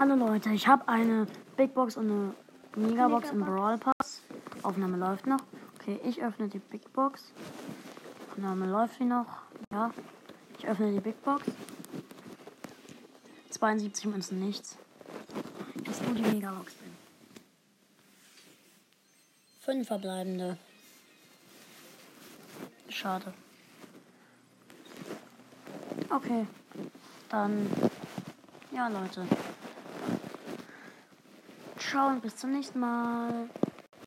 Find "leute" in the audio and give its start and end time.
0.14-0.50, 28.86-29.26